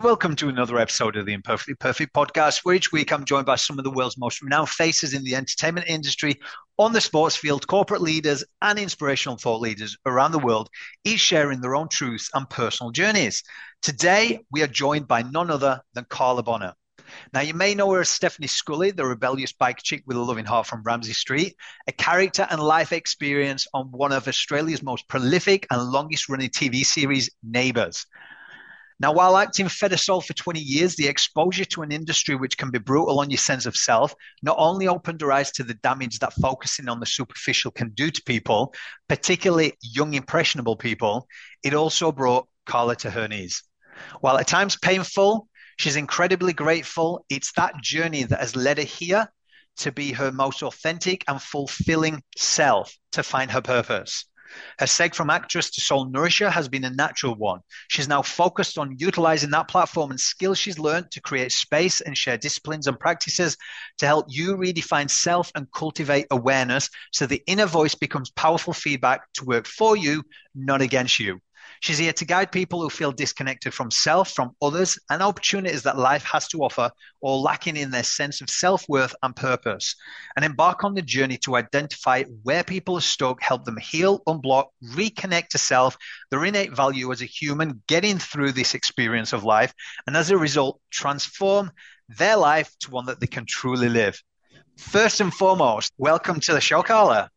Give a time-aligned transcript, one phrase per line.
[0.00, 3.56] Welcome to another episode of the Imperfectly Perfect podcast, where each week I'm joined by
[3.56, 6.38] some of the world's most renowned faces in the entertainment industry,
[6.78, 10.68] on the sports field, corporate leaders, and inspirational thought leaders around the world,
[11.04, 13.42] each sharing their own truths and personal journeys.
[13.80, 16.74] Today, we are joined by none other than Carla Bonner.
[17.32, 20.44] Now, you may know her as Stephanie Scully, the rebellious bike chick with a loving
[20.44, 21.56] heart from Ramsay Street,
[21.88, 26.84] a character and life experience on one of Australia's most prolific and longest running TV
[26.84, 28.06] series, Neighbours.
[28.98, 32.78] Now, while acting Fedosol for 20 years, the exposure to an industry which can be
[32.78, 36.32] brutal on your sense of self not only opened her eyes to the damage that
[36.32, 38.72] focusing on the superficial can do to people,
[39.08, 41.28] particularly young, impressionable people,
[41.62, 43.62] it also brought Carla to her knees.
[44.20, 47.24] While at times painful, she's incredibly grateful.
[47.28, 49.28] It's that journey that has led her here
[49.78, 54.24] to be her most authentic and fulfilling self, to find her purpose.
[54.78, 57.60] Her seg from actress to soul nourisher has been a natural one.
[57.88, 62.16] She's now focused on utilizing that platform and skills she's learned to create space and
[62.16, 63.56] share disciplines and practices
[63.98, 69.32] to help you redefine self and cultivate awareness so the inner voice becomes powerful feedback
[69.34, 70.22] to work for you,
[70.54, 71.40] not against you.
[71.80, 75.98] She's here to guide people who feel disconnected from self, from others, and opportunities that
[75.98, 79.94] life has to offer, or lacking in their sense of self worth and purpose,
[80.36, 84.66] and embark on the journey to identify where people are stuck, help them heal, unblock,
[84.92, 85.96] reconnect to self,
[86.30, 89.72] their innate value as a human, getting through this experience of life,
[90.06, 91.70] and as a result, transform
[92.08, 94.20] their life to one that they can truly live.
[94.76, 97.30] First and foremost, welcome to the show, Carla.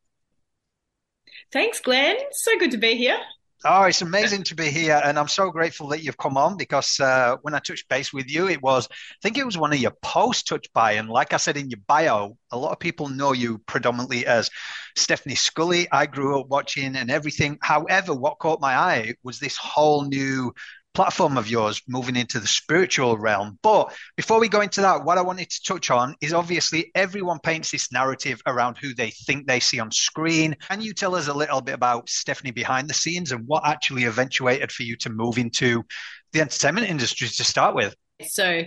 [1.52, 2.18] Thanks, Glenn.
[2.32, 3.18] So good to be here.
[3.66, 6.98] Oh, it's amazing to be here, and I'm so grateful that you've come on because
[7.02, 9.80] uh, when I touched base with you, it was I think it was one of
[9.80, 13.10] your posts touched by, and like I said in your bio, a lot of people
[13.10, 14.50] know you predominantly as
[14.96, 15.90] Stephanie Scully.
[15.92, 17.58] I grew up watching and everything.
[17.62, 20.54] However, what caught my eye was this whole new
[21.00, 23.58] platform of yours moving into the spiritual realm.
[23.64, 27.40] But before we go into that, what I wanted to touch on is obviously everyone
[27.40, 30.58] paints this narrative around who they think they see on screen.
[30.70, 34.04] Can you tell us a little bit about Stephanie behind the scenes and what actually
[34.04, 35.86] eventuated for you to move into
[36.34, 37.96] the entertainment industry to start with?
[38.28, 38.64] So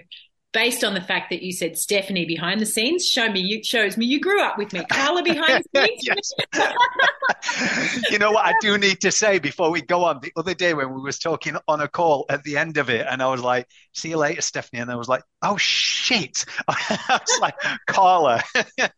[0.53, 3.97] based on the fact that you said Stephanie behind the scenes, show me you shows
[3.97, 4.85] me you grew up with me.
[4.85, 6.35] Carla behind the scenes.
[8.11, 10.21] you know what I do need to say before we go on.
[10.21, 13.07] The other day when we was talking on a call at the end of it,
[13.09, 17.21] and I was like, "See you later, Stephanie," and I was like, "Oh shit!" I
[17.27, 17.55] was like,
[17.87, 18.43] "Carla."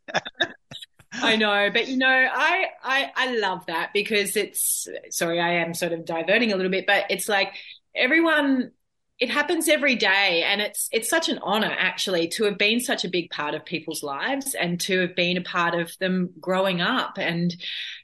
[1.12, 5.72] I know, but you know, I, I I love that because it's sorry, I am
[5.72, 7.54] sort of diverting a little bit, but it's like
[7.94, 8.72] everyone
[9.20, 13.04] it happens every day and it's it's such an honor actually to have been such
[13.04, 16.80] a big part of people's lives and to have been a part of them growing
[16.80, 17.54] up and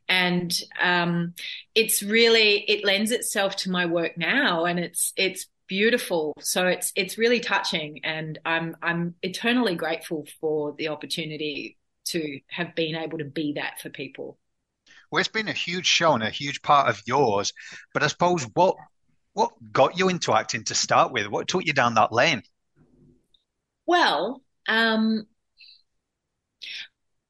[0.08, 1.34] and um,
[1.74, 6.92] it's really it lends itself to my work now and it's it's beautiful so it's
[6.96, 13.18] it's really touching and i'm i'm eternally grateful for the opportunity to have been able
[13.18, 14.36] to be that for people
[15.10, 17.52] well, it's been a huge show and a huge part of yours.
[17.92, 18.76] But I suppose what
[19.32, 21.28] what got you into acting to start with?
[21.28, 22.42] What took you down that lane?
[23.86, 25.26] Well, um,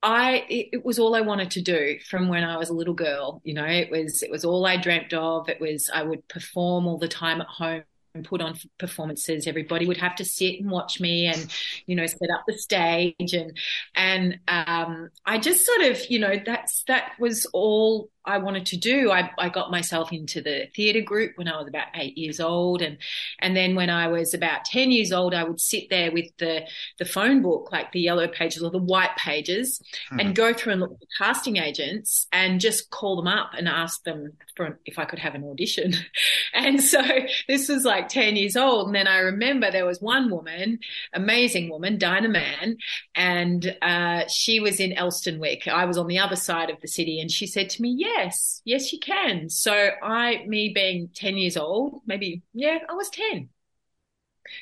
[0.03, 3.43] I it, was all I wanted to do from when I was a little girl.
[3.45, 5.49] You know, it was it was all I dreamt of.
[5.49, 7.83] It was I would perform all the time at home
[8.15, 9.47] and put on performances.
[9.47, 11.47] Everybody would have to sit and watch me and,
[11.87, 13.57] you know, set up the stage and
[13.95, 18.77] and um, I just sort of, you know, that's that was all I wanted to
[18.77, 19.11] do.
[19.11, 22.83] I, I got myself into the theatre group when I was about eight years old,
[22.83, 22.99] and
[23.39, 26.67] and then when I was about ten years old, I would sit there with the
[26.99, 30.21] the phone book, like the yellow pages or the white pages, hmm.
[30.21, 33.67] and go through and look at the casting agents and just call them up and
[33.67, 35.95] ask them for if I could have an audition.
[36.55, 37.03] and so
[37.49, 40.79] this was like ten years old, and then I remember there was one woman,
[41.15, 42.77] amazing woman, Dinah Mann,
[43.15, 45.67] and uh, she was in Elsternwick.
[45.69, 48.20] I was on the other side of the city, and she said to me, "Yeah."
[48.21, 49.49] Yes, yes, you can.
[49.49, 53.49] So I, me being 10 years old, maybe, yeah, I was 10,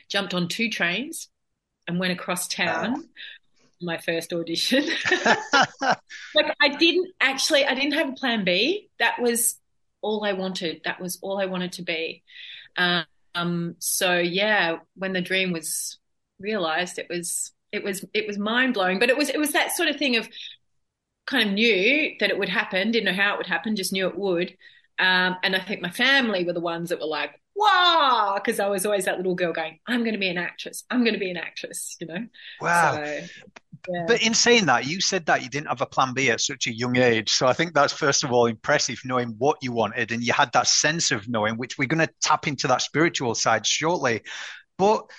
[0.09, 1.29] jumped on two trains
[1.87, 3.09] and went across town.
[3.81, 4.85] My first audition.
[5.81, 8.89] like I didn't actually, I didn't have a plan B.
[8.99, 9.57] That was
[10.01, 10.83] all I wanted.
[10.85, 12.23] That was all I wanted to be.
[12.77, 15.99] Um, so yeah, when the dream was
[16.41, 18.99] realized, it was it was it was mind blowing.
[18.99, 20.29] But it was it was that sort of thing of
[21.29, 24.09] kind of knew that it would happen, didn't know how it would happen, just knew
[24.09, 24.57] it would.
[24.99, 28.69] Um, and I think my family were the ones that were like, wow, because I
[28.69, 30.85] was always that little girl going, I'm going to be an actress.
[30.91, 32.27] I'm going to be an actress, you know?
[32.61, 32.95] Wow.
[32.95, 33.21] So,
[33.91, 34.05] yeah.
[34.07, 36.67] But in saying that, you said that you didn't have a plan B at such
[36.67, 37.31] a young age.
[37.31, 40.53] So I think that's, first of all, impressive knowing what you wanted and you had
[40.53, 44.23] that sense of knowing, which we're going to tap into that spiritual side shortly.
[44.79, 45.11] But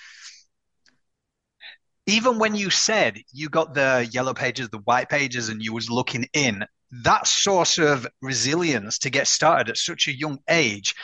[2.10, 5.90] even when you said you got the yellow pages, the white pages, and you was
[5.90, 6.66] looking in,
[7.04, 10.96] that source of resilience to get started at such a young age,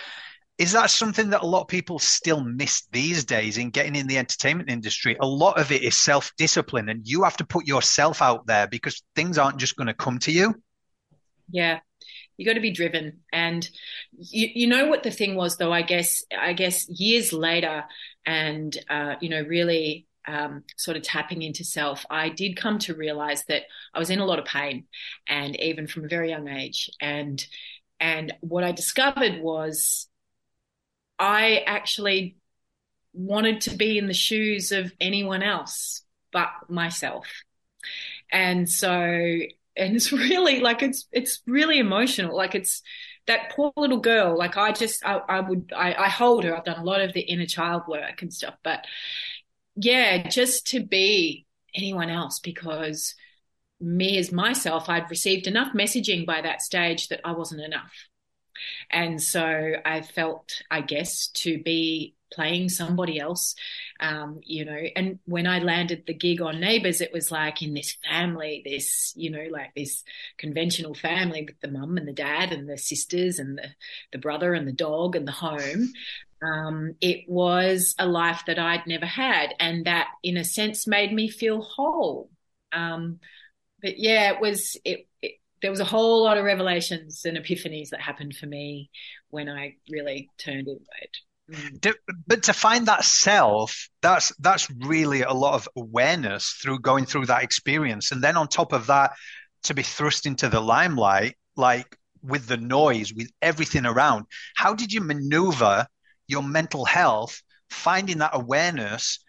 [0.57, 4.07] is that something that a lot of people still miss these days in getting in
[4.07, 5.17] the entertainment industry?
[5.19, 8.67] A lot of it is self discipline, and you have to put yourself out there
[8.67, 10.55] because things aren't just going to come to you.
[11.49, 11.79] Yeah,
[12.37, 13.69] you got to be driven and
[14.17, 17.83] you, you know what the thing was though i guess i guess years later
[18.25, 22.95] and uh, you know really um, sort of tapping into self, I did come to
[22.95, 23.63] realize that
[23.93, 24.85] I was in a lot of pain,
[25.27, 26.89] and even from a very young age.
[26.99, 27.45] And
[27.99, 30.07] and what I discovered was
[31.17, 32.37] I actually
[33.13, 36.01] wanted to be in the shoes of anyone else
[36.31, 37.27] but myself.
[38.31, 42.35] And so, and it's really like it's it's really emotional.
[42.35, 42.81] Like it's
[43.27, 44.37] that poor little girl.
[44.37, 46.55] Like I just I, I would I, I hold her.
[46.55, 48.85] I've done a lot of the inner child work and stuff, but
[49.75, 53.15] yeah, just to be anyone else because
[53.79, 57.91] me as myself, I'd received enough messaging by that stage that I wasn't enough.
[58.89, 63.55] And so I felt, I guess, to be playing somebody else,
[63.99, 64.79] um, you know.
[64.95, 69.13] And when I landed the gig on Neighbours, it was like in this family, this,
[69.15, 70.03] you know, like this
[70.37, 73.67] conventional family with the mum and the dad and the sisters and the,
[74.11, 75.91] the brother and the dog and the home.
[76.41, 81.13] Um, it was a life that I'd never had, and that, in a sense, made
[81.13, 82.29] me feel whole.
[82.71, 83.19] Um,
[83.81, 87.89] but yeah, it was it, it, There was a whole lot of revelations and epiphanies
[87.89, 88.89] that happened for me
[89.29, 91.13] when I really turned inward.
[91.51, 91.93] Mm.
[92.27, 97.27] But to find that self, that's that's really a lot of awareness through going through
[97.27, 99.13] that experience, and then on top of that,
[99.63, 104.25] to be thrust into the limelight, like with the noise, with everything around.
[104.55, 105.87] How did you maneuver
[106.27, 109.19] your mental health, finding that awareness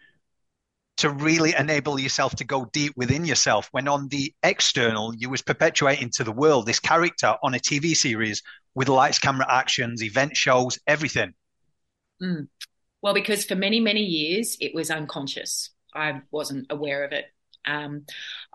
[0.97, 3.69] to really enable yourself to go deep within yourself.
[3.71, 7.95] When on the external you was perpetuating to the world this character on a tv
[7.95, 8.41] series
[8.75, 11.33] with lights camera actions event shows everything.
[12.21, 12.47] Mm.
[13.01, 15.69] well because for many many years it was unconscious.
[15.93, 17.25] I wasn't aware of it.
[17.65, 18.05] Um,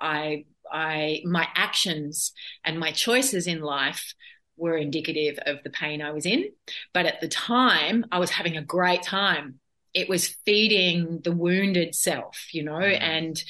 [0.00, 2.32] i i my actions
[2.64, 4.14] and my choices in life
[4.56, 6.50] were indicative of the pain I was in.
[6.92, 9.58] But at the time, I was having a great time.
[9.94, 13.02] It was feeding the wounded self, you know, mm-hmm.
[13.02, 13.44] and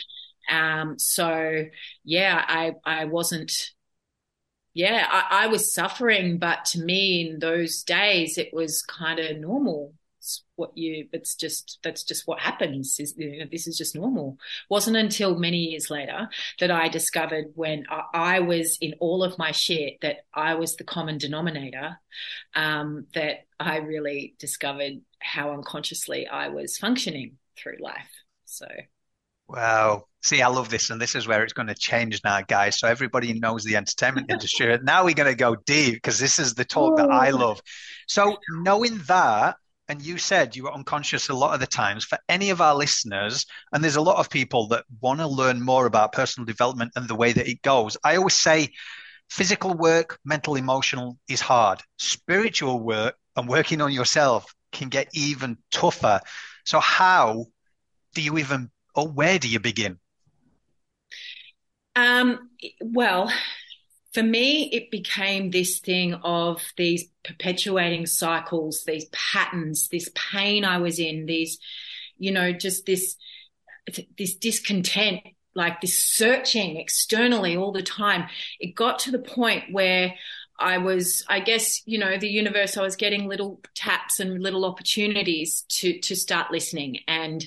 [0.50, 1.64] um, so
[2.04, 3.52] yeah, I I wasn't.
[4.74, 9.36] Yeah, I, I was suffering, but to me in those days, it was kind of
[9.36, 9.92] normal
[10.56, 14.38] what you it's just that's just what happens is you know, this is just normal
[14.70, 16.28] wasn't until many years later
[16.60, 20.76] that i discovered when i, I was in all of my shit that i was
[20.76, 21.98] the common denominator
[22.54, 28.10] um, that i really discovered how unconsciously i was functioning through life
[28.44, 28.66] so
[29.52, 30.06] Wow.
[30.22, 30.88] See, I love this.
[30.88, 32.78] And this is where it's going to change now, guys.
[32.78, 34.78] So everybody knows the entertainment industry.
[34.82, 37.60] now we're going to go deep because this is the talk that I love.
[38.06, 39.56] So knowing that,
[39.88, 42.04] and you said you were unconscious a lot of the times.
[42.04, 45.60] For any of our listeners and there's a lot of people that want to learn
[45.60, 48.68] more about personal development and the way that it goes i always say
[49.32, 51.80] physical work mental emotional is hard.
[51.98, 56.20] Spiritual work and working on yourself can get even tougher.
[56.66, 57.46] So how
[58.14, 59.98] do you even or where do you begin?
[61.96, 63.32] Um, well
[64.12, 70.78] for me, it became this thing of these perpetuating cycles, these patterns, this pain I
[70.78, 71.58] was in, these,
[72.18, 73.16] you know, just this,
[74.18, 75.20] this discontent,
[75.54, 78.28] like this searching externally all the time.
[78.60, 80.14] It got to the point where
[80.58, 84.66] I was, I guess, you know, the universe, I was getting little taps and little
[84.66, 86.98] opportunities to, to start listening.
[87.08, 87.42] And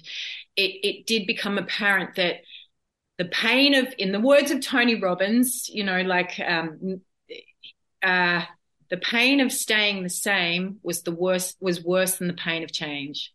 [0.56, 2.38] it, it did become apparent that
[3.18, 7.02] the pain of, in the words of Tony Robbins, you know, like um,
[8.04, 8.42] uh,
[8.90, 12.72] the pain of staying the same was the worst was worse than the pain of
[12.72, 13.34] change,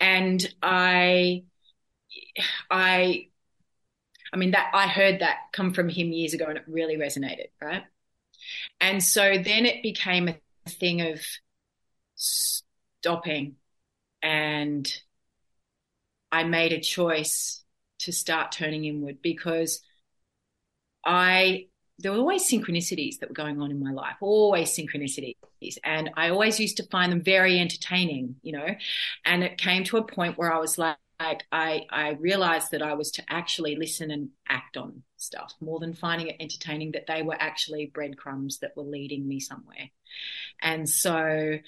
[0.00, 1.44] and I,
[2.70, 3.28] I,
[4.32, 7.48] I mean that I heard that come from him years ago, and it really resonated,
[7.62, 7.84] right?
[8.80, 10.36] And so then it became a
[10.68, 11.20] thing of
[12.16, 13.56] stopping,
[14.22, 14.92] and
[16.30, 17.64] I made a choice
[18.00, 19.80] to start turning inward because
[21.04, 21.66] I
[22.00, 25.34] there were always synchronicities that were going on in my life, always synchronicities.
[25.82, 28.68] And I always used to find them very entertaining, you know.
[29.24, 32.82] And it came to a point where I was like, like I, I realized that
[32.82, 37.08] I was to actually listen and act on stuff more than finding it entertaining, that
[37.08, 39.90] they were actually breadcrumbs that were leading me somewhere.
[40.62, 41.58] And so,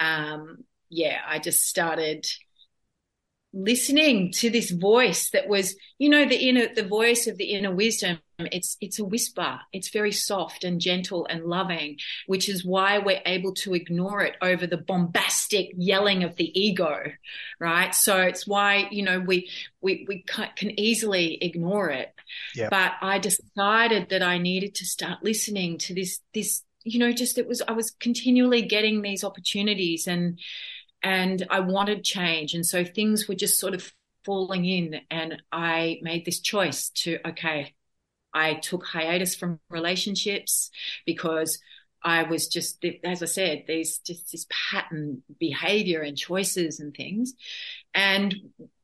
[0.00, 2.26] um, yeah, I just started
[3.58, 7.74] listening to this voice that was, you know, the inner, the voice of the inner
[7.74, 8.18] wisdom.
[8.38, 9.60] It's, it's a whisper.
[9.72, 11.96] It's very soft and gentle and loving,
[12.26, 16.98] which is why we're able to ignore it over the bombastic yelling of the ego,
[17.58, 17.94] right?
[17.94, 19.48] So it's why, you know, we,
[19.80, 20.22] we, we
[20.54, 22.12] can easily ignore it.
[22.56, 22.70] Yep.
[22.70, 27.38] But I decided that I needed to start listening to this, this, you know, just
[27.38, 30.38] it was, I was continually getting these opportunities and,
[31.02, 32.54] and I wanted change.
[32.54, 33.92] And so things were just sort of
[34.24, 35.00] falling in.
[35.10, 37.74] And I made this choice to, okay,
[38.34, 40.70] I took hiatus from relationships
[41.06, 41.58] because
[42.02, 47.34] I was just, as I said, there's just this pattern behavior and choices and things.
[47.94, 48.34] And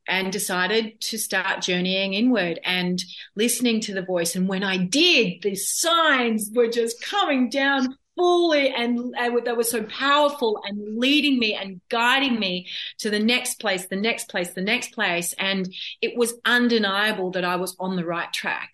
[0.07, 3.01] and decided to start journeying inward and
[3.35, 4.35] listening to the voice.
[4.35, 9.69] And when I did, the signs were just coming down fully and, and that was
[9.69, 12.67] so powerful and leading me and guiding me
[12.99, 15.33] to the next place, the next place, the next place.
[15.33, 18.71] And it was undeniable that I was on the right track.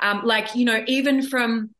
[0.00, 1.74] Um, like, you know, even from,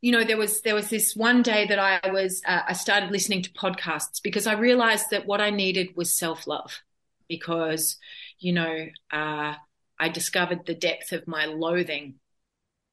[0.00, 3.10] you know, there was there was this one day that I was uh, I started
[3.10, 6.82] listening to podcasts because I realized that what I needed was self love,
[7.28, 7.96] because
[8.38, 9.54] you know uh,
[9.98, 12.20] I discovered the depth of my loathing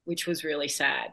[0.05, 1.12] which was really sad.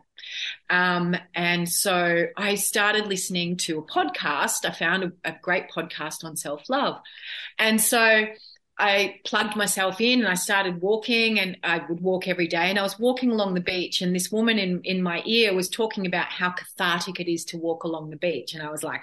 [0.68, 4.64] Um, and so I started listening to a podcast.
[4.64, 7.00] I found a, a great podcast on self love.
[7.59, 8.26] And so
[8.78, 12.78] I plugged myself in and I started walking and I would walk every day and
[12.78, 16.06] I was walking along the beach and this woman in, in my ear was talking
[16.06, 18.54] about how cathartic it is to walk along the beach.
[18.54, 19.02] And I was like,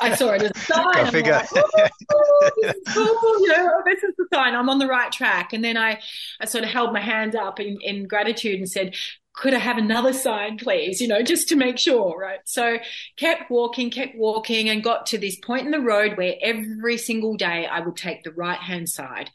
[0.00, 0.92] I saw it as a sign.
[0.94, 1.32] Go figure.
[1.32, 3.40] Like, oh, this is cool.
[3.40, 4.54] You know, this is the sign.
[4.54, 5.52] I'm on the right track.
[5.52, 6.00] And then I,
[6.40, 8.94] I sort of held my hand up in, in gratitude and said,
[9.38, 11.00] could I have another sign, please?
[11.00, 12.40] You know, just to make sure, right?
[12.44, 12.78] So
[13.16, 17.36] kept walking, kept walking and got to this point in the road where every single
[17.36, 19.30] day I would take the right hand side.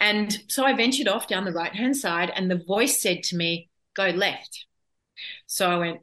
[0.00, 3.36] And so I ventured off down the right hand side and the voice said to
[3.36, 4.66] me, go left.
[5.46, 6.00] So I went,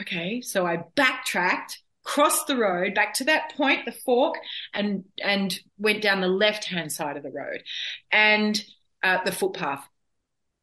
[0.00, 0.40] okay.
[0.40, 4.36] So I backtracked crossed the road back to that point, the fork,
[4.72, 7.62] and and went down the left hand side of the road,
[8.10, 8.64] and
[9.02, 9.86] uh, the footpath.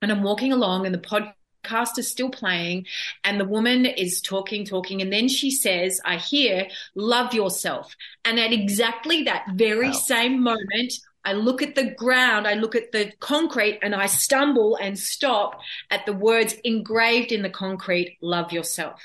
[0.01, 2.87] And I'm walking along, and the podcast is still playing,
[3.23, 7.95] and the woman is talking, talking, and then she says, "I hear, love yourself."
[8.25, 9.93] And at exactly that very wow.
[9.93, 10.93] same moment,
[11.25, 15.59] I look at the ground, I look at the concrete, and I stumble and stop
[15.91, 19.01] at the words engraved in the concrete, love yourself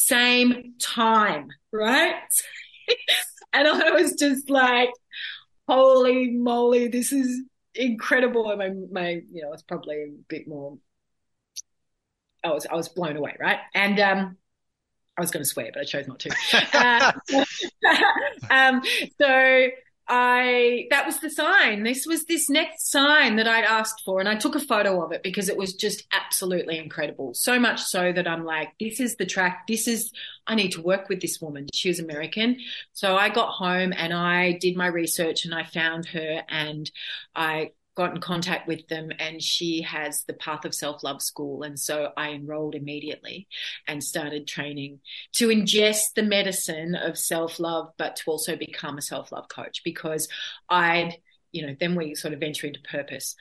[0.00, 2.14] same time, right?
[3.52, 4.90] and I was just like,
[5.68, 7.42] holy moly, this is
[7.74, 8.50] incredible.
[8.50, 10.78] And my, my, you know, it's probably a bit more,
[12.42, 13.58] I was, I was blown away, right?
[13.74, 14.36] And, um,
[15.16, 16.30] I was going to swear, but I chose not to.
[16.72, 17.12] Uh,
[18.50, 18.82] um,
[19.20, 19.68] so
[20.12, 21.84] I that was the sign.
[21.84, 25.12] This was this next sign that I'd asked for, and I took a photo of
[25.12, 27.32] it because it was just absolutely incredible.
[27.34, 29.68] So much so that I'm like, this is the track.
[29.68, 30.12] This is
[30.48, 31.68] I need to work with this woman.
[31.72, 32.58] She was American,
[32.92, 36.90] so I got home and I did my research and I found her and
[37.36, 41.78] I got in contact with them and she has the path of self-love school and
[41.78, 43.48] so i enrolled immediately
[43.88, 45.00] and started training
[45.32, 50.28] to ingest the medicine of self-love but to also become a self-love coach because
[50.68, 51.16] i'd
[51.52, 53.34] you know then we sort of venture into purpose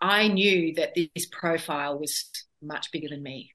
[0.00, 2.30] i knew that this profile was
[2.62, 3.52] much bigger than me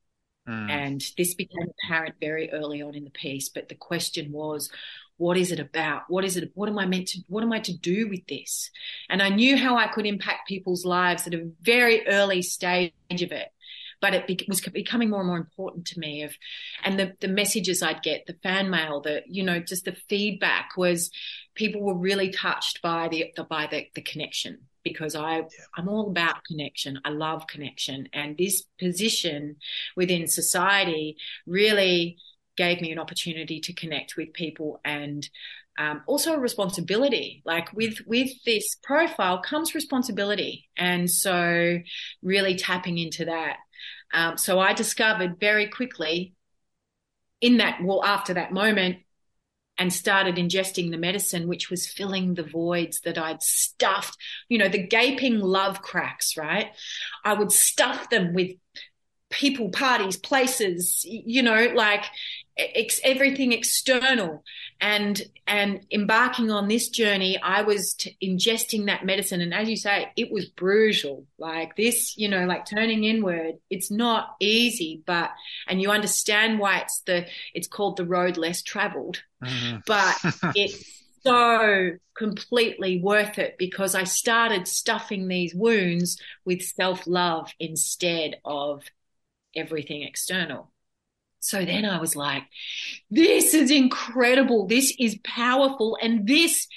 [0.48, 0.70] mm.
[0.70, 4.70] and this became apparent very early on in the piece but the question was
[5.18, 6.04] what is it about?
[6.10, 6.52] What is it?
[6.54, 8.70] What am I meant to, what am I to do with this?
[9.10, 13.32] And I knew how I could impact people's lives at a very early stage of
[13.32, 13.50] it.
[14.02, 16.34] But it was becoming more and more important to me of,
[16.84, 20.72] and the, the messages I'd get, the fan mail, the, you know, just the feedback
[20.76, 21.10] was
[21.56, 25.46] people were really touched by the, the by the, the connection because I yeah.
[25.78, 27.00] I'm all about connection.
[27.06, 29.56] I love connection, and this position
[29.96, 31.16] within society
[31.46, 32.18] really
[32.56, 35.28] gave me an opportunity to connect with people and
[35.78, 37.42] um, also a responsibility.
[37.46, 40.70] Like with with this profile comes responsibility.
[40.78, 41.80] And so
[42.22, 43.58] really tapping into that.
[44.14, 46.36] Um, so i discovered very quickly
[47.42, 48.98] in that well after that moment
[49.78, 54.18] and started ingesting the medicine, which was filling the voids that I'd stuffed,
[54.48, 56.68] you know, the gaping love cracks, right?
[57.26, 58.52] I would stuff them with
[59.32, 62.06] people, parties, places, you know, like
[62.58, 64.44] ex- everything external.
[64.82, 69.78] And and embarking on this journey, I was t- ingesting that medicine, and as you
[69.78, 71.26] say, it was brutal.
[71.38, 73.56] Like this, you know, like turning inward.
[73.70, 75.32] It's not easy, but
[75.68, 79.78] and you understand why it's the it's called the road less traveled, mm-hmm.
[79.88, 80.18] but
[80.56, 88.38] it's so completely worth it because I started stuffing these wounds with self love instead
[88.44, 88.84] of
[89.56, 90.73] everything external.
[91.44, 92.44] So then I was like,
[93.12, 94.66] this is incredible.
[94.66, 95.98] This is powerful.
[96.02, 96.70] And this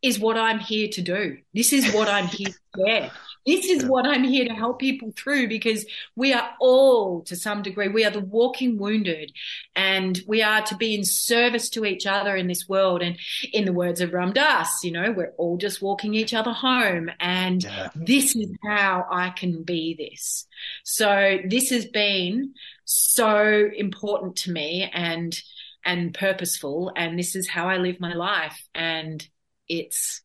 [0.00, 1.38] is what I'm here to do.
[1.52, 2.54] This is what I'm here to
[2.86, 3.10] share.
[3.44, 7.62] This is what I'm here to help people through because we are all, to some
[7.62, 9.32] degree, we are the walking wounded
[9.74, 13.02] and we are to be in service to each other in this world.
[13.02, 13.18] And
[13.52, 17.10] in the words of Ram Dass, you know, we're all just walking each other home.
[17.18, 17.90] And yeah.
[17.96, 20.46] this is how I can be this.
[20.84, 25.38] So this has been so important to me and,
[25.84, 26.92] and purposeful.
[26.96, 28.60] And this is how I live my life.
[28.74, 29.26] And
[29.68, 30.22] it's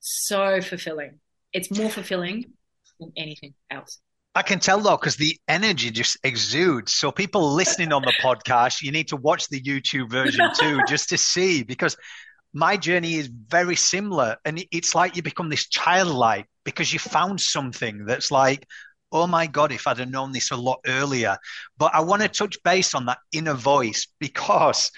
[0.00, 1.20] so fulfilling
[1.52, 2.52] it's more fulfilling
[2.98, 4.00] than anything else.
[4.34, 6.92] I can tell though, because the energy just exudes.
[6.92, 11.08] So people listening on the podcast, you need to watch the YouTube version too, just
[11.08, 11.96] to see, because
[12.52, 14.36] my journey is very similar.
[14.44, 18.66] And it's like you become this childlike because you found something that's like,
[19.12, 21.36] oh my God, if I'd have known this a lot earlier.
[21.78, 24.90] But I want to touch base on that inner voice because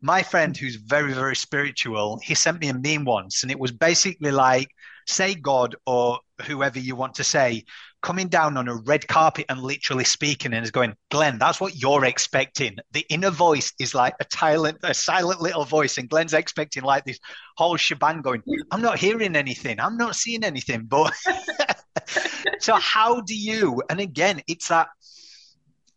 [0.00, 3.72] my friend who's very, very spiritual, he sent me a meme once, and it was
[3.72, 4.68] basically like,
[5.06, 7.64] say God or whoever you want to say
[8.02, 11.76] coming down on a red carpet and literally speaking and is going, Glenn, that's what
[11.76, 12.76] you're expecting.
[12.92, 17.04] The inner voice is like a silent, a silent little voice, and Glenn's expecting like
[17.04, 17.18] this
[17.56, 20.84] whole shebang going, I'm not hearing anything, I'm not seeing anything.
[20.84, 21.12] But
[22.60, 23.82] so how do you?
[23.90, 24.88] And again, it's that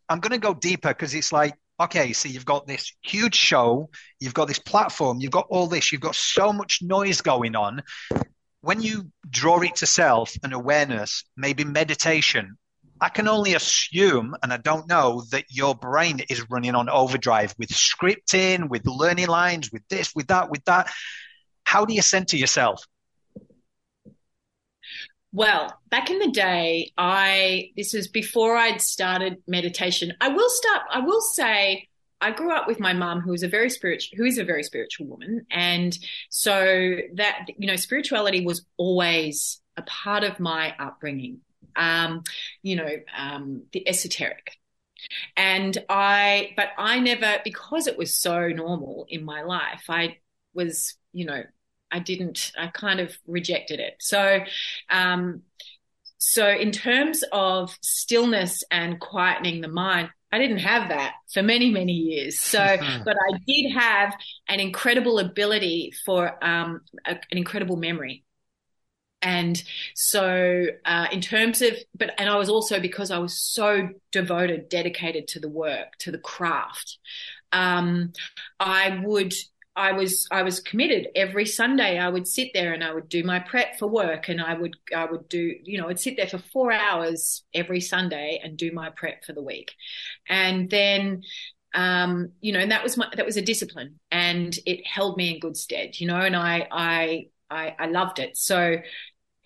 [0.10, 4.36] I'm gonna go deeper because it's like okay, so you've got this huge show, you've
[4.36, 7.82] got this platform, you've got all this, you've got so much noise going on
[8.62, 12.58] when you draw it to self and awareness, maybe meditation,
[13.02, 17.56] I can only assume, and I don't know, that your brain is running on overdrive
[17.58, 20.92] with scripting, with learning lines, with this, with that, with that.
[21.64, 22.86] How do you center yourself?
[25.34, 30.14] Well, back in the day, I this was before I'd started meditation.
[30.20, 30.82] I will start.
[30.92, 31.88] I will say
[32.20, 34.64] I grew up with my mum, who was a very spiritual, who is a very
[34.64, 35.98] spiritual woman, and
[36.30, 41.40] so that you know, spirituality was always a part of my upbringing.
[41.78, 42.24] Um,
[42.62, 44.58] you know, um, the esoteric,
[45.38, 50.18] and I, but I never, because it was so normal in my life, I
[50.54, 51.44] was, you know,
[51.92, 53.96] I didn't, I kind of rejected it.
[54.00, 54.40] So,
[54.90, 55.42] um,
[56.18, 61.70] so in terms of stillness and quietening the mind, I didn't have that for many,
[61.72, 62.40] many years.
[62.40, 62.60] So,
[63.04, 64.16] but I did have
[64.48, 68.24] an incredible ability for um, a, an incredible memory.
[69.24, 69.62] And
[69.94, 74.70] so, uh, in terms of, but, and I was also because I was so devoted,
[74.70, 76.98] dedicated to the work, to the craft,
[77.52, 78.14] um,
[78.60, 79.34] I would
[79.82, 81.98] I was I was committed every Sunday.
[81.98, 84.76] I would sit there and I would do my prep for work, and I would
[84.96, 88.72] I would do you know I'd sit there for four hours every Sunday and do
[88.72, 89.72] my prep for the week,
[90.30, 91.24] and then
[91.74, 95.34] um, you know and that was my that was a discipline, and it held me
[95.34, 98.38] in good stead, you know, and I I I, I loved it.
[98.38, 98.78] So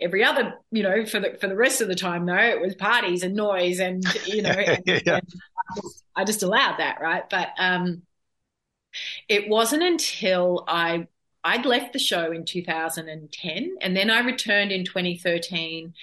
[0.02, 2.76] every other you know for the for the rest of the time though it was
[2.76, 5.00] parties and noise and you know and, yeah.
[5.06, 8.02] and I, just, I just allowed that right, but um
[9.28, 11.08] it wasn't until I
[11.44, 15.94] I'd left the show in 2010 and then I returned in 2013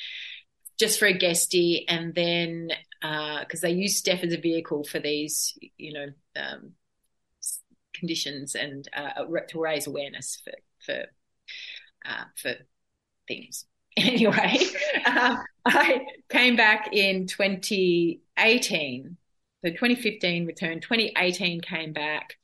[0.78, 5.00] just for a guestie and then because uh, they use Steph as a vehicle for
[5.00, 6.72] these, you know, um,
[7.92, 10.52] conditions and uh, to raise awareness for
[10.84, 11.04] for
[12.04, 12.54] uh, for
[13.28, 13.66] things.
[13.94, 14.58] Anyway,
[15.04, 19.16] um, I came back in 2018.
[19.62, 20.80] So 2015 returned.
[20.80, 22.38] 2018 came back,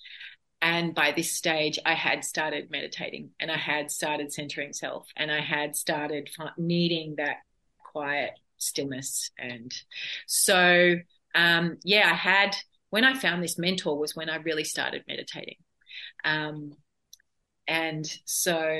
[0.60, 5.30] and by this stage, I had started meditating and I had started centering self and
[5.30, 7.36] I had started needing that
[7.78, 9.30] quiet stillness.
[9.38, 9.72] And
[10.26, 10.96] so,
[11.34, 12.56] um, yeah, I had,
[12.90, 15.56] when I found this mentor was when I really started meditating.
[16.24, 16.72] Um,
[17.68, 18.74] and so,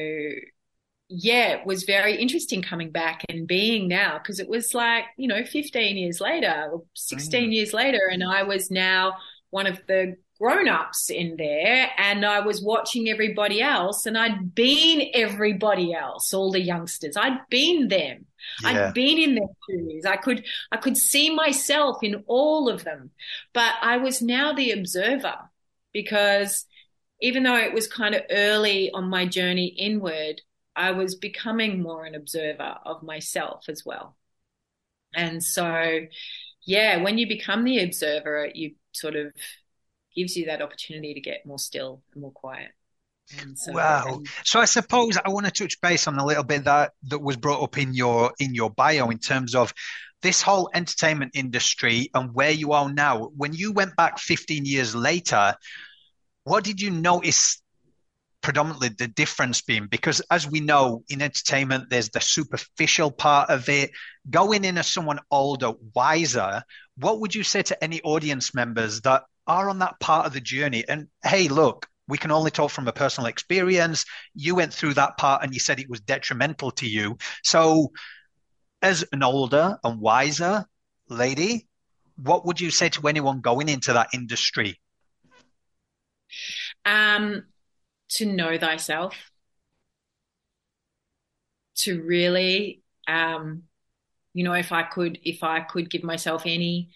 [1.09, 5.29] yeah, it was very interesting coming back and being now because it was like, you
[5.29, 7.55] know, 15 years later or 16 mm.
[7.55, 9.15] years later, and I was now
[9.51, 15.11] one of the grown-ups in there and I was watching everybody else and I'd been
[15.13, 17.17] everybody else, all the youngsters.
[17.17, 18.27] I'd been them.
[18.63, 18.69] Yeah.
[18.69, 20.05] I'd been in their shoes.
[20.07, 23.11] I could I could see myself in all of them.
[23.53, 25.37] But I was now the observer
[25.93, 26.65] because
[27.21, 30.41] even though it was kind of early on my journey inward,
[30.77, 34.17] I was becoming more an observer of myself as well.
[35.15, 36.07] And so
[36.63, 39.33] yeah, when you become the observer, you sort of
[40.19, 42.71] gives you that opportunity to get more still and more quiet.
[43.55, 44.05] So, wow.
[44.07, 47.21] And, so I suppose I want to touch base on a little bit that that
[47.21, 49.73] was brought up in your in your bio in terms of
[50.23, 53.31] this whole entertainment industry and where you are now.
[53.37, 55.55] When you went back 15 years later,
[56.45, 57.63] what did you notice
[58.41, 63.69] predominantly the difference being because as we know in entertainment there's the superficial part of
[63.69, 63.91] it
[64.31, 66.63] going in as someone older wiser
[66.97, 70.41] what would you say to any audience members that are on that part of the
[70.41, 70.85] journey.
[70.89, 74.05] And hey, look, we can only talk from a personal experience.
[74.35, 77.19] You went through that part and you said it was detrimental to you.
[77.43, 77.93] So,
[78.81, 80.65] as an older and wiser
[81.09, 81.67] lady,
[82.17, 84.81] what would you say to anyone going into that industry?
[86.85, 87.45] Um,
[88.11, 89.15] to know thyself,
[91.77, 93.65] to really, um,
[94.33, 96.91] you know, if I could, if I could give myself any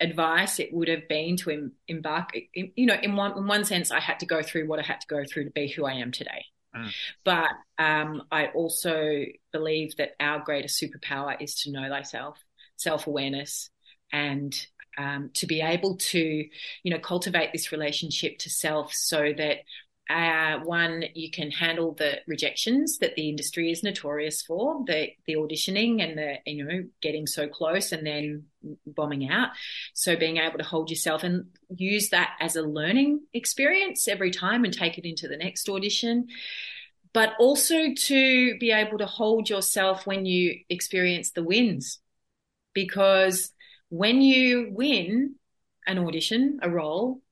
[0.00, 4.00] advice it would have been to embark you know in one in one sense i
[4.00, 6.12] had to go through what i had to go through to be who i am
[6.12, 6.44] today
[6.76, 6.90] mm.
[7.24, 12.38] but um, i also believe that our greatest superpower is to know thyself
[12.76, 13.70] self-awareness
[14.12, 14.66] and
[14.98, 16.18] um, to be able to
[16.82, 19.58] you know cultivate this relationship to self so that
[20.08, 25.34] uh, one, you can handle the rejections that the industry is notorious for, the the
[25.34, 28.44] auditioning and the you know getting so close and then
[28.86, 29.48] bombing out.
[29.94, 34.64] So being able to hold yourself and use that as a learning experience every time
[34.64, 36.28] and take it into the next audition.
[37.12, 41.98] But also to be able to hold yourself when you experience the wins,
[42.74, 43.52] because
[43.88, 45.36] when you win
[45.86, 47.22] an audition, a role,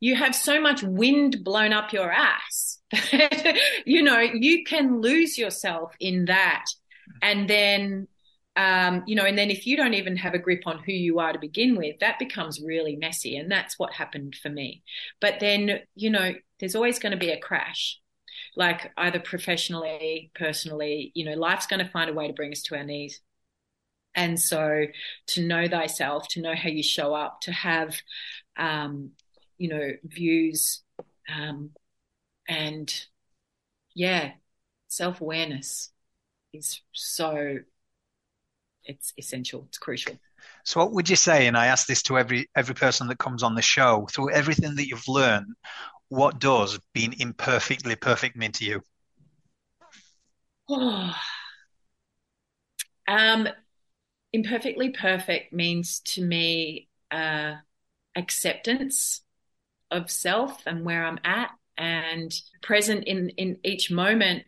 [0.00, 5.38] you have so much wind blown up your ass that, you know, you can lose
[5.38, 6.64] yourself in that.
[7.22, 8.08] And then,
[8.56, 11.18] um, you know, and then if you don't even have a grip on who you
[11.18, 13.36] are to begin with, that becomes really messy.
[13.36, 14.82] And that's what happened for me.
[15.20, 17.98] But then, you know, there's always going to be a crash,
[18.54, 22.62] like either professionally, personally, you know, life's going to find a way to bring us
[22.62, 23.20] to our knees.
[24.14, 24.86] And so
[25.28, 27.94] to know thyself, to know how you show up, to have,
[28.56, 29.10] um,
[29.58, 30.82] you know, views,
[31.34, 31.70] um,
[32.48, 32.92] and
[33.94, 34.32] yeah,
[34.88, 35.90] self awareness
[36.52, 37.58] is so
[38.86, 39.64] it's essential.
[39.68, 40.14] It's crucial.
[40.64, 41.46] So, what would you say?
[41.46, 44.06] And I ask this to every every person that comes on the show.
[44.10, 45.54] Through everything that you've learned,
[46.08, 48.80] what does being imperfectly perfect mean to you?
[53.08, 53.48] um,
[54.32, 57.54] imperfectly perfect means to me uh,
[58.16, 59.22] acceptance
[59.90, 64.44] of self and where I'm at and present in in each moment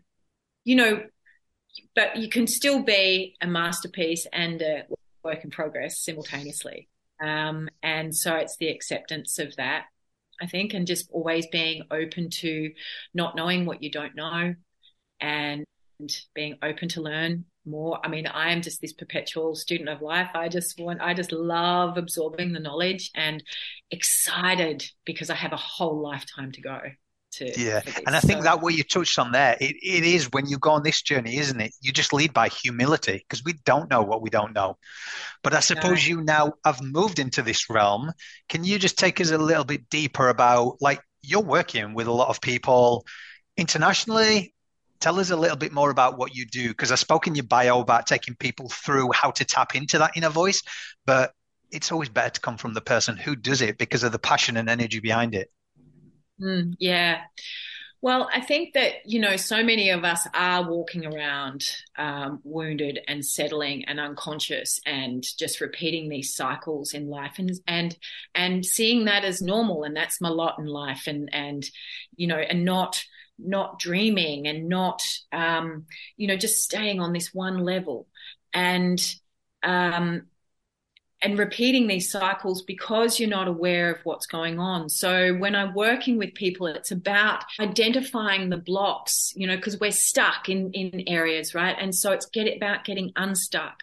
[0.64, 1.02] you know
[1.94, 4.84] but you can still be a masterpiece and a
[5.22, 6.88] work in progress simultaneously.
[7.20, 9.86] Um, and so it's the acceptance of that
[10.40, 12.70] i think and just always being open to
[13.12, 14.54] not knowing what you don't know
[15.20, 15.64] and
[16.34, 18.00] being open to learn more.
[18.04, 20.28] I mean, I am just this perpetual student of life.
[20.34, 23.42] I just want, I just love absorbing the knowledge and
[23.90, 26.80] excited because I have a whole lifetime to go.
[27.32, 30.32] To, yeah, and I think so, that what you touched on there, it, it is
[30.32, 31.74] when you go on this journey, isn't it?
[31.82, 34.78] You just lead by humility because we don't know what we don't know.
[35.42, 36.08] But I suppose no.
[36.08, 38.12] you now have moved into this realm.
[38.48, 42.12] Can you just take us a little bit deeper about like you're working with a
[42.12, 43.04] lot of people
[43.58, 44.54] internationally
[45.00, 47.44] tell us a little bit more about what you do because I spoke in your
[47.44, 50.62] bio about taking people through how to tap into that inner voice,
[51.06, 51.32] but
[51.70, 54.56] it's always better to come from the person who does it because of the passion
[54.56, 55.50] and energy behind it.
[56.40, 57.20] Mm, yeah.
[58.00, 61.64] Well, I think that, you know, so many of us are walking around
[61.96, 67.96] um, wounded and settling and unconscious and just repeating these cycles in life and, and,
[68.36, 69.82] and seeing that as normal.
[69.82, 71.68] And that's my lot in life and, and,
[72.14, 73.02] you know, and not,
[73.38, 78.08] not dreaming and not, um, you know, just staying on this one level
[78.52, 79.00] and,
[79.62, 80.22] um,
[81.20, 84.88] and repeating these cycles because you're not aware of what's going on.
[84.88, 89.90] So when I'm working with people, it's about identifying the blocks, you know, because we're
[89.90, 91.74] stuck in, in areas, right?
[91.78, 93.82] And so it's get about getting unstuck,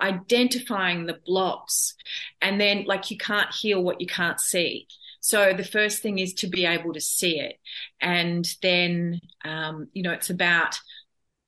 [0.00, 1.94] identifying the blocks.
[2.40, 4.88] And then like you can't heal what you can't see.
[5.22, 7.56] So the first thing is to be able to see it.
[8.00, 10.78] And then, um, you know, it's about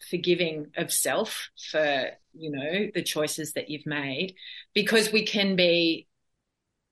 [0.08, 4.37] forgiving of self for, you know, the choices that you've made
[4.74, 6.06] because we can be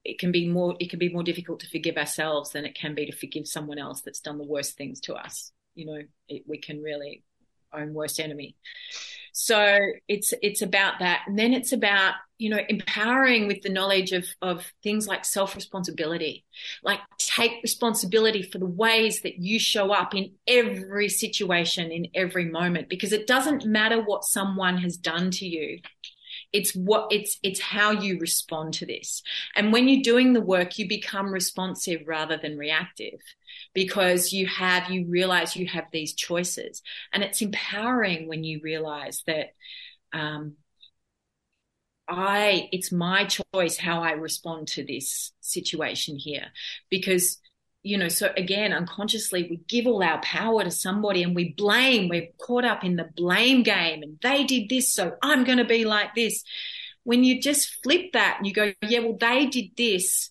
[0.05, 2.95] it can be more it can be more difficult to forgive ourselves than it can
[2.95, 6.43] be to forgive someone else that's done the worst things to us you know it,
[6.47, 7.23] we can really
[7.73, 8.57] own worst enemy
[9.33, 11.23] so it's it's about that.
[11.27, 15.55] And then it's about you know empowering with the knowledge of of things like self
[15.55, 16.45] responsibility
[16.83, 22.45] like take responsibility for the ways that you show up in every situation in every
[22.45, 25.81] moment because it doesn't matter what someone has done to you.
[26.53, 29.23] It's what it's it's how you respond to this.
[29.57, 33.21] And when you're doing the work you become responsive rather than reactive
[33.75, 36.83] because you have you realize you have these choices
[37.13, 39.55] and it's empowering when you realize that
[40.13, 40.55] um,
[42.09, 46.47] I it's my choice how I respond to this situation here
[46.91, 47.39] because
[47.83, 52.09] you know, so again, unconsciously, we give all our power to somebody and we blame.
[52.09, 55.65] We're caught up in the blame game and they did this, so I'm going to
[55.65, 56.45] be like this.
[57.05, 60.31] When you just flip that and you go, yeah, well, they did this,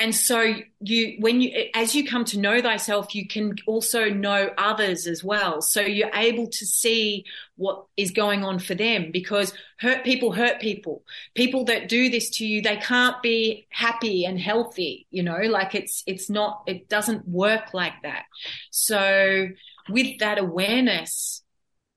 [0.00, 4.50] and so you when you as you come to know thyself you can also know
[4.56, 5.60] others as well.
[5.60, 10.58] So you're able to see what is going on for them because hurt people hurt
[10.60, 11.04] people.
[11.34, 15.74] People that do this to you they can't be happy and healthy you know like
[15.74, 18.24] it's it's not it doesn't work like that.
[18.70, 19.48] So
[19.90, 21.42] with that awareness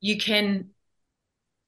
[0.02, 0.72] you can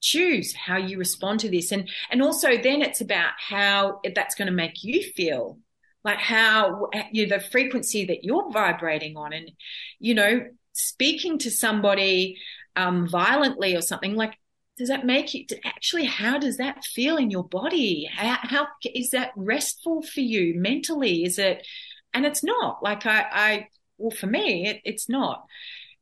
[0.02, 1.72] choose how you respond to this.
[1.72, 5.60] And and also then it's about how that's going to make you feel
[6.06, 9.52] like how you know, the frequency that you're vibrating on and
[10.00, 12.38] you know speaking to somebody
[12.76, 14.38] um, violently or something like
[14.78, 18.10] does that make you actually how does that feel in your body?
[18.14, 21.24] How, how is that restful for you mentally?
[21.24, 21.66] Is it
[22.14, 22.84] and it's not.
[22.84, 25.46] Like i i well for me it, it's not.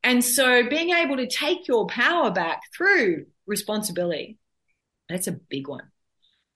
[0.03, 4.37] And so being able to take your power back through responsibility
[5.09, 5.92] that's a big one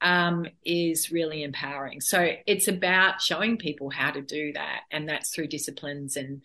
[0.01, 2.01] um, is really empowering.
[2.01, 6.41] So it's about showing people how to do that, and that's through disciplines and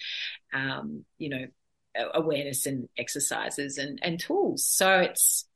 [0.52, 1.46] um, you know
[2.14, 4.64] awareness and exercises and and tools.
[4.64, 5.46] So it's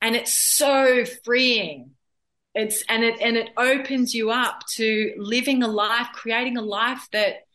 [0.00, 1.90] and it's so freeing.
[2.54, 7.06] It's and it and it opens you up to living a life, creating a life
[7.12, 7.45] that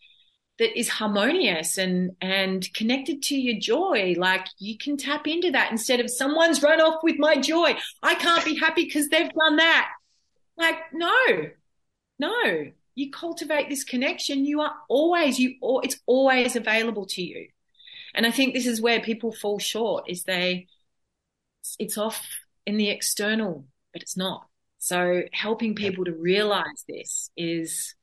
[0.60, 4.16] that is harmonious and and connected to your joy.
[4.18, 7.76] Like you can tap into that instead of someone's run off with my joy.
[8.04, 9.90] I can't be happy because they've done that.
[10.58, 11.16] Like no
[12.20, 12.72] no.
[12.94, 14.46] You cultivate this connection.
[14.46, 17.48] You are always you it's always available to you.
[18.14, 20.68] And i think this is where people fall short is they
[21.80, 22.28] it's off
[22.66, 24.48] in the external but it's not.
[24.78, 27.96] So helping people to realize this is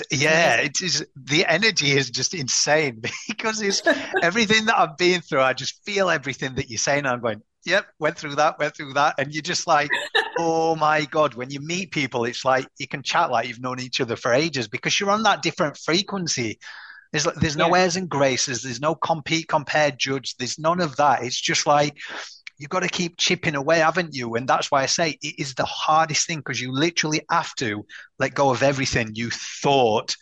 [0.00, 1.06] it's, yeah, it is.
[1.16, 3.82] The energy is just insane because it's
[4.22, 5.42] everything that I've been through.
[5.42, 7.06] I just feel everything that you're saying.
[7.06, 9.90] I'm going, yep, went through that, went through that, and you're just like,
[10.38, 11.34] oh my god.
[11.34, 14.32] When you meet people, it's like you can chat like you've known each other for
[14.32, 16.58] ages because you're on that different frequency.
[17.12, 17.82] There's there's no yeah.
[17.82, 18.62] airs and graces.
[18.62, 20.36] There's no compete, compare, judge.
[20.36, 21.22] There's none of that.
[21.22, 21.98] It's just like
[22.58, 24.34] you've got to keep chipping away, haven't you?
[24.34, 27.84] And that's why I say it is the hardest thing because you literally have to
[28.18, 30.16] let go of everything you thought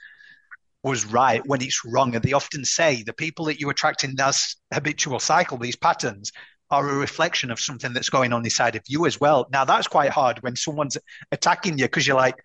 [0.83, 2.15] was right when it's wrong.
[2.15, 6.33] And they often say the people that you attract in this habitual cycle, these patterns,
[6.71, 9.49] are a reflection of something that's going on inside of you as well.
[9.53, 10.97] Now, that's quite hard when someone's
[11.33, 12.37] attacking you because you're like,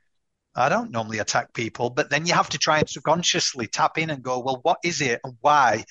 [0.56, 4.10] I don't normally attack people, but then you have to try and subconsciously tap in
[4.10, 5.84] and go, well, what is it and why?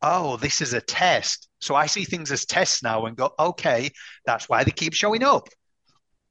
[0.00, 1.48] Oh, this is a test.
[1.62, 3.90] So I see things as tests now and go, okay,
[4.26, 5.48] that's why they keep showing up.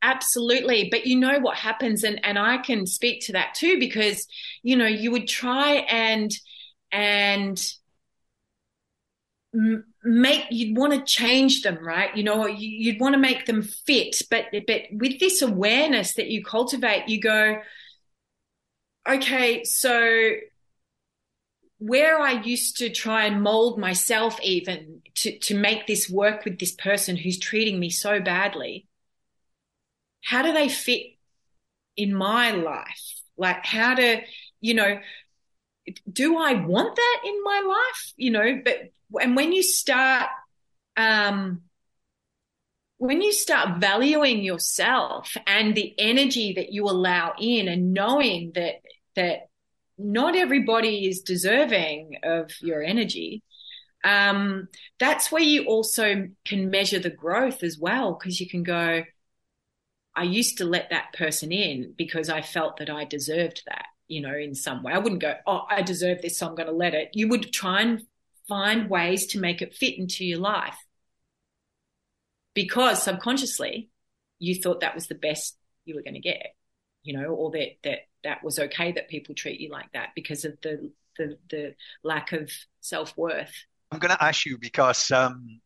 [0.01, 0.89] Absolutely.
[0.91, 4.27] But you know what happens and and I can speak to that too because
[4.63, 6.31] you know you would try and
[6.91, 7.63] and
[10.03, 14.21] make you'd want to change them right you know you'd want to make them fit
[14.29, 17.57] but but with this awareness that you cultivate you go
[19.07, 20.31] okay so
[21.81, 26.59] where I used to try and mold myself even to, to make this work with
[26.59, 28.85] this person who's treating me so badly,
[30.23, 31.17] how do they fit
[31.97, 33.21] in my life?
[33.35, 34.21] Like, how to,
[34.59, 34.99] you know,
[36.11, 38.13] do I want that in my life?
[38.15, 40.29] You know, but, and when you start,
[40.95, 41.61] um,
[42.99, 48.83] when you start valuing yourself and the energy that you allow in and knowing that,
[49.15, 49.47] that
[49.97, 53.43] not everybody is deserving of your energy.
[54.03, 54.67] Um,
[54.99, 59.03] that's where you also can measure the growth as well, because you can go,
[60.15, 64.21] I used to let that person in because I felt that I deserved that, you
[64.21, 64.93] know, in some way.
[64.93, 67.11] I wouldn't go, oh, I deserve this, so I'm going to let it.
[67.13, 68.01] You would try and
[68.47, 70.77] find ways to make it fit into your life
[72.53, 73.89] because subconsciously
[74.39, 76.55] you thought that was the best you were going to get,
[77.03, 80.45] you know, or that that that was okay that people treat you like that because
[80.45, 83.53] of the the, the lack of self worth.
[83.91, 85.59] I'm going to ask you because um,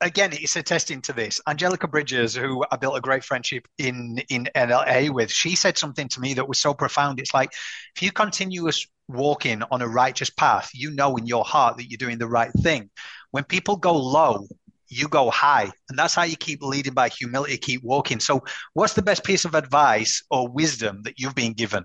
[0.00, 1.40] again, it's attesting to this.
[1.46, 6.08] Angelica Bridges, who I built a great friendship in in LA with, she said something
[6.08, 7.20] to me that was so profound.
[7.20, 7.52] It's like
[7.96, 11.98] if you continuous walking on a righteous path, you know in your heart that you're
[11.98, 12.90] doing the right thing.
[13.30, 14.46] When people go low,
[14.88, 18.20] you go high, and that's how you keep leading by humility, keep walking.
[18.20, 18.42] So,
[18.74, 21.84] what's the best piece of advice or wisdom that you've been given?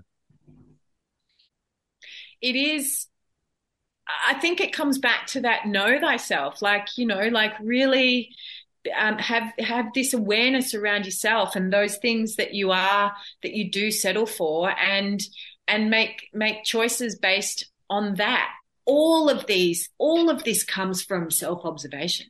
[2.40, 3.06] It is
[4.26, 8.30] I think it comes back to that know thyself, like, you know, like really
[8.96, 13.12] um, have have this awareness around yourself and those things that you are
[13.42, 15.20] that you do settle for and
[15.68, 18.50] and make make choices based on that
[18.84, 22.26] all of these all of this comes from self observation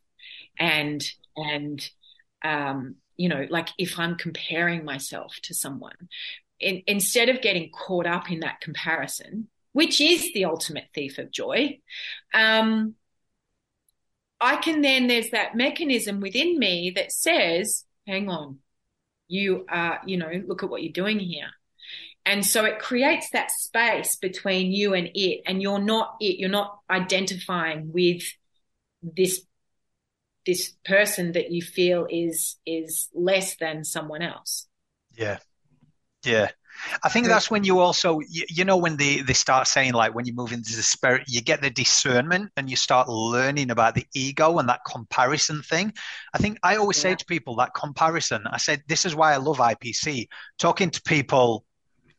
[0.58, 1.02] and
[1.36, 1.90] and
[2.44, 6.08] um you know like if i'm comparing myself to someone
[6.60, 11.30] in, instead of getting caught up in that comparison which is the ultimate thief of
[11.30, 11.78] joy,
[12.34, 12.94] um,
[14.40, 18.58] I can then, there's that mechanism within me that says, hang on,
[19.28, 21.50] you are, you know, look at what you're doing here.
[22.24, 26.48] And so it creates that space between you and it, and you're not it, you're
[26.48, 28.22] not identifying with
[29.02, 29.42] this
[30.46, 34.66] this person that you feel is is less than someone else.
[35.16, 35.38] Yeah.
[36.24, 36.48] Yeah.
[37.02, 40.14] I think that's when you also, you, you, know, when they, they start saying like
[40.14, 43.94] when you move into the spirit, you get the discernment and you start learning about
[43.94, 45.92] the ego and that comparison thing.
[46.32, 47.10] I think I always yeah.
[47.10, 50.28] say to people that comparison, I said, this is why I love IPC,
[50.58, 51.64] talking to people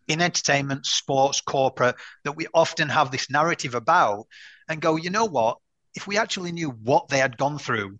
[0.07, 4.27] in entertainment, sports, corporate, that we often have this narrative about
[4.67, 5.57] and go, you know what?
[5.95, 7.99] If we actually knew what they had gone through,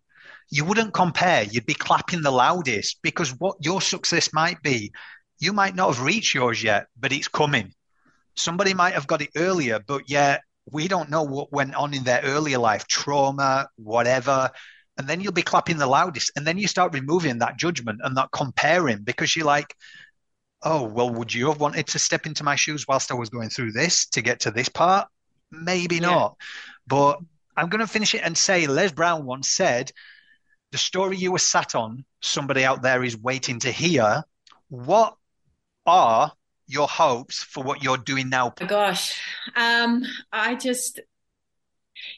[0.50, 1.44] you wouldn't compare.
[1.44, 4.92] You'd be clapping the loudest because what your success might be
[5.44, 7.74] you might not have reached yours yet, but it's coming.
[8.36, 12.06] Somebody might have got it earlier, but yet we don't know what went on in
[12.06, 14.50] their earlier life, trauma, whatever.
[14.98, 16.32] And then you'll be clapping the loudest.
[16.38, 19.76] And then you start removing that judgment and that comparing because you're like,
[20.62, 23.50] oh, well, would you have wanted to step into my shoes whilst I was going
[23.50, 25.10] through this to get to this part?
[25.52, 26.02] Maybe yeah.
[26.02, 26.38] not.
[26.88, 27.20] But
[27.58, 29.92] I'm going to finish it and say Les Brown once said,
[30.74, 34.24] the story you were sat on, somebody out there is waiting to hear.
[34.70, 35.16] What
[35.86, 36.32] are
[36.66, 38.56] your hopes for what you're doing now?
[38.60, 39.22] Oh gosh,
[39.56, 41.00] um, I just,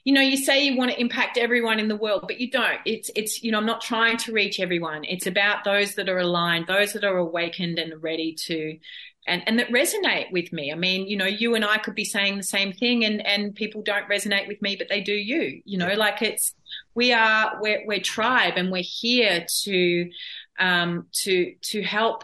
[0.05, 2.79] you know, you say you want to impact everyone in the world, but you don't.
[2.85, 5.03] It's, it's, you know, I'm not trying to reach everyone.
[5.03, 8.77] It's about those that are aligned, those that are awakened and ready to,
[9.27, 10.71] and, and that resonate with me.
[10.71, 13.53] I mean, you know, you and I could be saying the same thing and, and
[13.53, 16.53] people don't resonate with me, but they do you, you know, like it's,
[16.95, 20.09] we are, we're, we're tribe and we're here to,
[20.57, 22.23] um, to, to help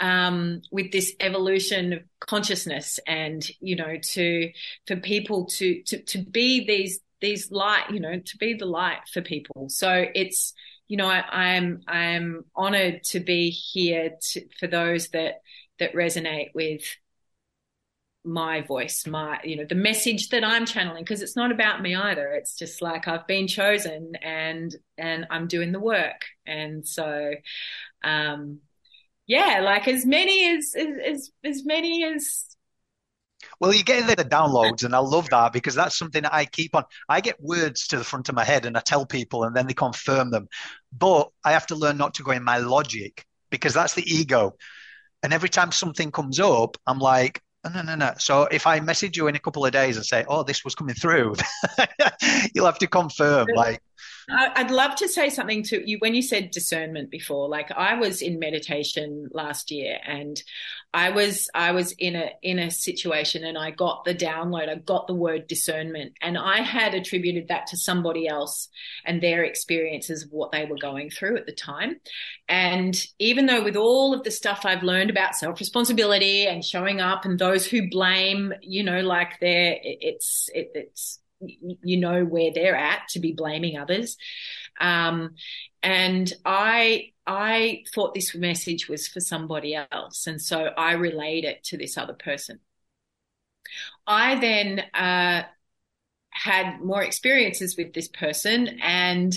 [0.00, 4.50] um, with this evolution of consciousness and you know to
[4.86, 9.00] for people to to to be these these light you know to be the light
[9.12, 9.68] for people.
[9.68, 10.54] So it's
[10.88, 15.42] you know I, am I'm, honored to be here to, for those that
[15.78, 16.82] that resonate with
[18.22, 21.94] my voice my you know the message that i'm channeling because it's not about me
[21.94, 27.32] either it's just like i've been chosen and and i'm doing the work and so
[28.04, 28.60] um
[29.30, 32.46] yeah, like as many as as as many as
[33.60, 36.74] well, you get the downloads, and I love that because that's something that I keep
[36.74, 36.82] on.
[37.08, 39.68] I get words to the front of my head, and I tell people, and then
[39.68, 40.48] they confirm them.
[40.92, 44.56] But I have to learn not to go in my logic because that's the ego.
[45.22, 48.12] And every time something comes up, I'm like, no, no, no.
[48.18, 50.74] So if I message you in a couple of days and say, "Oh, this was
[50.74, 51.34] coming through,"
[52.54, 53.48] you'll have to confirm.
[53.54, 53.82] Like,
[54.32, 57.48] I'd love to say something to you when you said discernment before.
[57.48, 60.40] Like I was in meditation last year and
[60.92, 64.68] I was I was in a in a situation and I got the download.
[64.68, 68.68] I got the word discernment and I had attributed that to somebody else
[69.04, 71.96] and their experiences what they were going through at the time.
[72.48, 77.24] And even though with all of the stuff I've learned about self-responsibility and showing up
[77.24, 82.76] and those who blame, you know, like they're it's it, it's you know where they're
[82.76, 84.16] at to be blaming others.
[84.80, 85.34] Um,
[85.82, 91.64] and I I thought this message was for somebody else, and so I relayed it
[91.64, 92.60] to this other person.
[94.06, 95.44] I then uh,
[96.30, 99.32] had more experiences with this person, and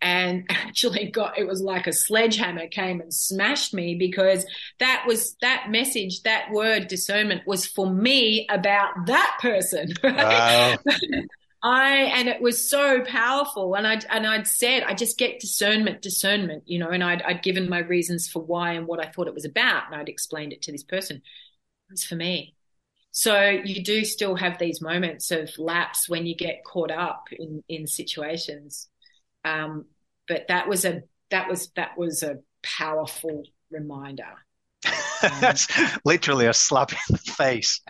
[0.00, 4.46] and actually got it was like a sledgehammer came and smashed me because
[4.80, 10.78] that was that message that word discernment was for me about that person right?
[10.86, 11.22] wow.
[11.62, 16.02] I and it was so powerful and I and I'd said I just get discernment
[16.02, 19.28] discernment you know and I'd I'd given my reasons for why and what I thought
[19.28, 21.22] it was about and I'd explained it to this person it
[21.90, 22.54] was for me
[23.12, 27.62] so you do still have these moments of lapse when you get caught up in
[27.68, 28.88] in situations
[29.44, 29.86] um,
[30.28, 34.24] but that was a that was that was a powerful reminder.
[35.40, 35.68] That's
[36.04, 37.80] literally a slap in the face.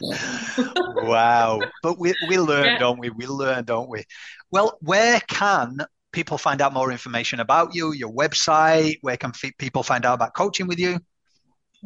[0.00, 1.60] wow.
[1.82, 2.78] But we we learn, yeah.
[2.78, 3.10] don't we?
[3.10, 4.04] We learn, don't we?
[4.50, 5.78] Well, where can
[6.12, 8.98] people find out more information about you, your website?
[9.02, 11.00] Where can people find out about coaching with you?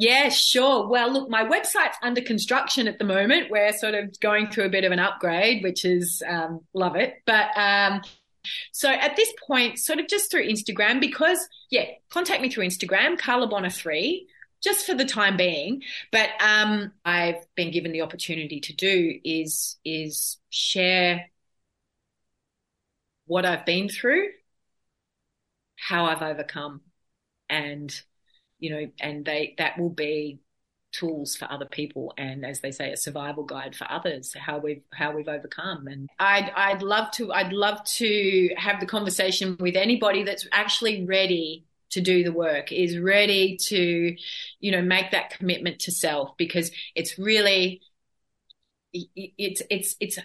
[0.01, 0.87] Yeah, sure.
[0.87, 3.51] Well, look, my website's under construction at the moment.
[3.51, 7.15] We're sort of going through a bit of an upgrade, which is um, love it.
[7.27, 8.03] But um,
[8.73, 11.39] so at this point, sort of just through Instagram, because
[11.71, 14.29] yeah, contact me through Instagram, Carla Bonner three,
[14.63, 15.83] just for the time being.
[16.13, 21.31] But um, I've been given the opportunity to do is is share
[23.27, 24.29] what I've been through,
[25.77, 26.81] how I've overcome,
[27.49, 27.95] and
[28.59, 30.41] you know, and they that will be
[30.93, 34.83] tools for other people and as they say a survival guide for others how we've
[34.93, 35.87] how we've overcome.
[35.87, 41.05] And I'd I'd love to I'd love to have the conversation with anybody that's actually
[41.05, 44.17] ready to do the work is ready to
[44.61, 47.81] you know make that commitment to self because it's really
[48.93, 50.19] it's it's it's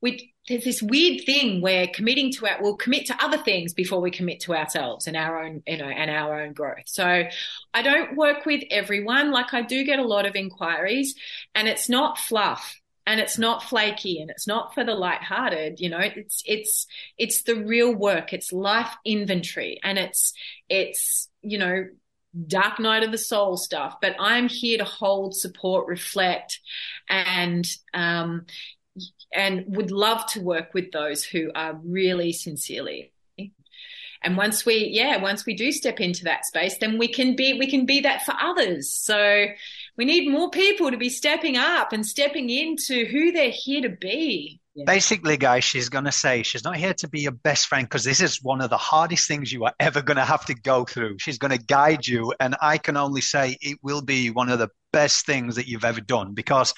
[0.00, 4.00] we there's this weird thing where committing to it we'll commit to other things before
[4.00, 6.86] we commit to ourselves and our own you know and our own growth.
[6.86, 7.24] So
[7.74, 9.30] i don't work with everyone.
[9.30, 11.14] Like i do get a lot of inquiries
[11.54, 15.88] and it's not fluff and it's not flaky and it's not for the light-hearted you
[15.88, 16.86] know it's it's
[17.16, 18.32] it's the real work.
[18.32, 20.32] It's life inventory and it's
[20.68, 21.86] it's you know
[22.46, 23.96] dark night of the soul stuff.
[24.00, 26.60] But i'm here to hold support reflect
[27.08, 28.46] and um,
[29.32, 33.12] and would love to work with those who are really sincerely.
[34.22, 37.52] And once we yeah once we do step into that space then we can be
[37.52, 38.92] we can be that for others.
[38.92, 39.46] So
[39.96, 43.90] we need more people to be stepping up and stepping into who they're here to
[43.90, 44.60] be.
[44.74, 44.84] Yeah.
[44.86, 48.04] basically guys she's going to say she's not here to be your best friend because
[48.04, 50.84] this is one of the hardest things you are ever going to have to go
[50.84, 51.18] through.
[51.18, 54.58] She's going to guide you and i can only say it will be one of
[54.58, 56.74] the best things that you've ever done because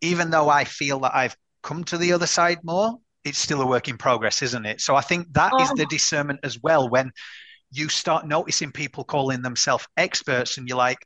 [0.00, 3.66] even though i feel that i've come to the other side more, it's still a
[3.66, 4.80] work in progress, isn't it?
[4.80, 6.88] So I think that is the um, discernment as well.
[6.88, 7.12] When
[7.72, 10.98] you start noticing people calling themselves experts and you're like,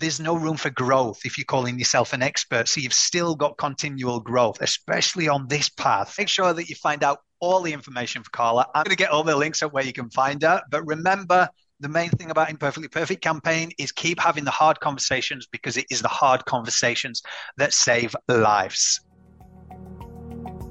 [0.00, 2.68] there's no room for growth if you're calling yourself an expert.
[2.68, 6.14] So you've still got continual growth, especially on this path.
[6.18, 8.66] Make sure that you find out all the information for Carla.
[8.74, 10.62] I'm going to get all the links up where you can find her.
[10.70, 11.48] But remember,
[11.80, 15.86] the main thing about Imperfectly Perfect campaign is keep having the hard conversations because it
[15.90, 17.22] is the hard conversations
[17.56, 19.00] that save lives.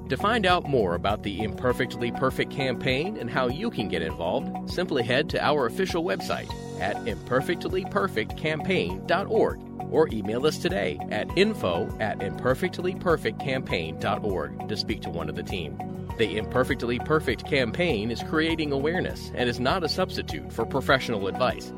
[0.09, 4.69] To find out more about the Imperfectly Perfect campaign and how you can get involved,
[4.69, 9.59] simply head to our official website at imperfectlyperfectcampaign.org
[9.91, 15.77] or email us today at info at imperfectlyperfectcampaign.org to speak to one of the team.
[16.17, 21.73] The Imperfectly Perfect campaign is creating awareness and is not a substitute for professional advice.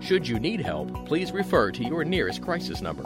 [0.00, 3.04] Should you need help, please refer to your nearest crisis number.